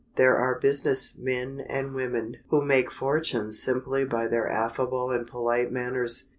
There 0.15 0.35
are 0.35 0.57
business 0.57 1.15
men 1.15 1.59
and 1.61 1.93
women 1.93 2.37
who 2.49 2.65
make 2.65 2.89
fortunes 2.89 3.61
simply 3.61 4.03
by 4.03 4.25
their 4.27 4.49
affable 4.49 5.11
and 5.11 5.27
polite 5.27 5.71
manners. 5.71 6.27